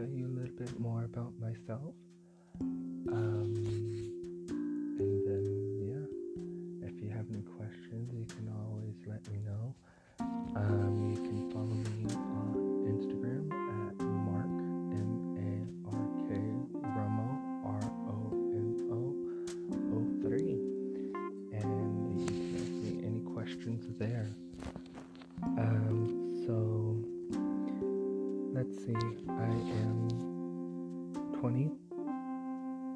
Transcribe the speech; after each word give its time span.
tell 0.00 0.08
you 0.08 0.26
a 0.26 0.34
little 0.34 0.56
bit 0.56 0.80
more 0.80 1.04
about 1.04 1.32
myself. 1.38 1.92
Um, 3.12 3.39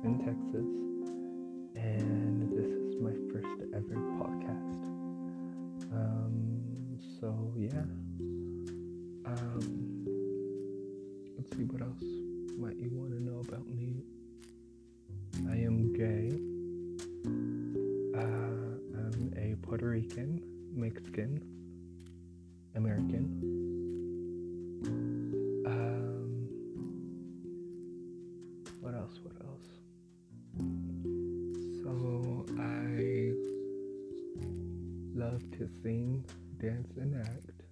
in 0.05 0.19
Texas, 0.19 0.69
and 1.83 2.53
this 2.53 2.67
is 2.67 3.01
my 3.01 3.15
first 3.33 3.63
ever 3.75 3.97
podcast. 4.21 4.85
Um, 5.93 6.99
so 7.19 7.55
yeah. 7.57 7.87
Um, 9.25 10.05
let's 11.39 11.57
see 11.57 11.65
what 11.65 11.81
else 11.81 12.05
might 12.59 12.77
you 12.77 12.91
want 12.93 13.13
to 13.13 13.23
know 13.23 13.41
about 13.41 13.67
me. 13.67 14.05
I 15.49 15.57
am 15.65 15.95
gay. 15.95 16.37
Uh, 18.15 18.77
I'm 19.01 19.33
a 19.39 19.57
Puerto 19.67 19.87
Rican, 19.89 20.43
Mexican, 20.75 21.43
American. 22.75 23.25
Um, 25.67 26.47
what 28.83 28.95
else? 28.95 29.19
What 29.23 29.37
else? 29.47 29.74
Love 35.25 35.51
to 35.53 35.67
sing, 35.83 36.23
dance, 36.61 36.93
and 36.99 37.17
act. 37.17 37.63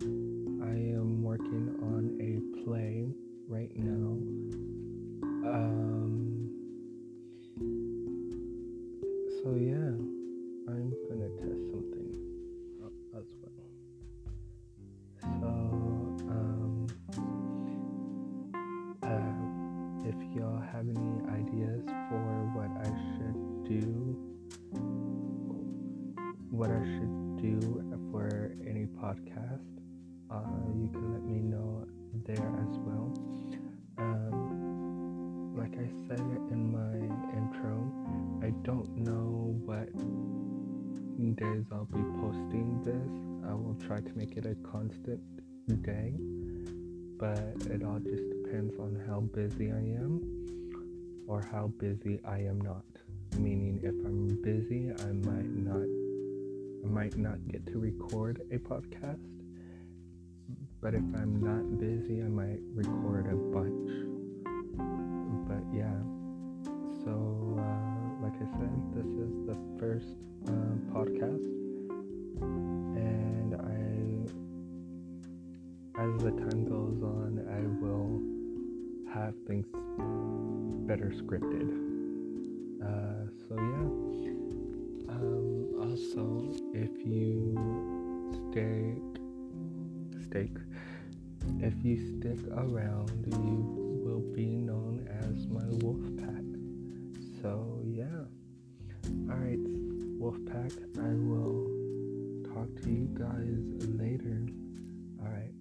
I 0.00 0.74
am 0.96 1.22
working 1.22 1.76
on 1.82 2.16
a 2.18 2.64
play 2.64 3.12
right 3.46 3.70
now. 3.76 4.16
Um, 5.52 6.48
so 9.36 9.48
yeah, 9.52 9.92
I'm 10.72 10.94
gonna 11.08 11.28
test 11.40 11.62
something 11.72 12.08
as 13.14 13.26
well. 13.42 13.52
So, 15.20 15.48
um, 16.32 16.86
uh, 19.02 20.08
if 20.08 20.16
y'all 20.34 20.62
have 20.72 20.86
any 20.88 21.12
ideas 21.28 21.84
for 22.08 22.24
what 22.54 22.70
I 22.80 22.88
should 23.18 23.38
do, 23.68 24.03
what 26.54 26.70
I 26.70 26.82
should 26.84 27.36
do 27.42 27.60
for 28.12 28.54
any 28.64 28.86
podcast, 28.86 29.66
uh, 30.30 30.38
you 30.78 30.88
can 30.92 31.12
let 31.12 31.24
me 31.24 31.40
know 31.42 31.84
there 32.24 32.36
as 32.36 32.78
well. 32.78 33.12
Um, 33.98 35.56
like 35.56 35.74
I 35.74 35.90
said 36.06 36.20
in 36.52 36.70
my 36.70 36.94
intro, 37.36 37.90
I 38.40 38.50
don't 38.62 38.96
know 38.98 39.58
what 39.64 39.88
days 41.34 41.64
I'll 41.72 41.86
be 41.86 42.02
posting 42.20 42.80
this. 42.84 43.50
I 43.50 43.54
will 43.54 43.76
try 43.86 44.00
to 44.00 44.12
make 44.16 44.36
it 44.36 44.46
a 44.46 44.54
constant 44.70 45.20
day, 45.82 46.14
but 47.18 47.66
it 47.68 47.82
all 47.82 47.98
just 47.98 48.22
depends 48.30 48.78
on 48.78 49.02
how 49.08 49.20
busy 49.20 49.72
I 49.72 49.78
am 49.78 51.24
or 51.26 51.42
how 51.50 51.72
busy 51.78 52.20
I 52.24 52.38
am 52.38 52.60
not. 52.60 52.84
Meaning, 53.38 53.80
if 53.82 53.94
I'm 54.06 54.28
busy, 54.42 54.92
I 54.92 55.12
might 55.12 55.50
not, 55.50 56.03
might 56.84 57.16
not 57.16 57.38
get 57.48 57.66
to 57.68 57.78
record 57.78 58.40
a 58.52 58.58
podcast. 58.58 59.26
But 60.80 60.94
if 60.94 61.02
I'm 61.14 61.40
not 61.40 61.78
busy, 61.80 62.20
I 62.22 62.28
might 62.28 62.60
record 62.74 63.26
a 63.26 63.36
bunch. 63.36 63.90
But 65.48 65.64
yeah, 65.74 65.96
so 67.04 67.56
uh, 67.58 68.22
like 68.22 68.36
I 68.36 68.46
said, 68.58 68.72
this 68.94 69.06
is 69.06 69.46
the 69.46 69.56
first 69.78 70.16
uh, 70.46 70.76
podcast, 70.92 71.44
and 72.96 73.54
I, 73.54 73.80
as 76.02 76.22
the 76.22 76.32
time 76.32 76.64
goes 76.68 77.02
on, 77.02 77.40
I 77.48 77.60
will 77.82 78.20
have 79.14 79.34
things 79.46 79.66
better 80.86 81.12
scripted. 81.16 81.68
Uh, 82.82 83.26
so 83.48 83.54
yeah. 83.56 83.88
Um, 85.08 85.53
also, 85.84 86.50
if 86.72 86.90
you 87.04 87.54
stick, 88.50 88.96
stick, 90.24 90.50
if 91.60 91.74
you 91.84 91.96
stick 92.18 92.38
around, 92.52 93.10
you 93.26 94.02
will 94.04 94.24
be 94.34 94.46
known 94.46 95.06
as 95.22 95.46
my 95.48 95.64
wolf 95.84 96.00
pack. 96.16 96.44
So 97.42 97.80
yeah. 97.84 98.24
Alright, 99.30 99.58
wolf 100.18 100.38
pack 100.46 100.72
I 100.98 101.12
will 101.28 101.68
talk 102.54 102.68
to 102.82 102.90
you 102.90 103.08
guys 103.12 103.60
later. 104.00 104.46
Alright, 105.22 105.52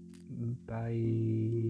bye. 0.65 1.62